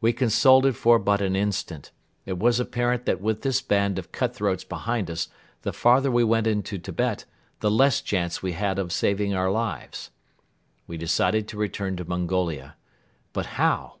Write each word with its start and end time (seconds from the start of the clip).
We 0.00 0.12
consulted 0.12 0.74
for 0.74 0.98
but 0.98 1.20
an 1.20 1.36
instant. 1.36 1.92
It 2.26 2.40
was 2.40 2.58
apparent 2.58 3.06
that 3.06 3.20
with 3.20 3.42
this 3.42 3.62
band 3.62 4.00
of 4.00 4.10
cut 4.10 4.34
throats 4.34 4.64
behind 4.64 5.08
us 5.08 5.28
the 5.62 5.72
farther 5.72 6.10
we 6.10 6.24
went 6.24 6.48
into 6.48 6.76
Tibet, 6.76 7.24
the 7.60 7.70
less 7.70 8.00
chance 8.00 8.42
we 8.42 8.50
had 8.50 8.80
of 8.80 8.90
saving 8.90 9.32
our 9.32 9.48
lives. 9.48 10.10
We 10.88 10.96
decided 10.96 11.46
to 11.46 11.56
return 11.56 11.94
to 11.98 12.04
Mongolia. 12.04 12.74
But 13.32 13.46
how? 13.60 13.98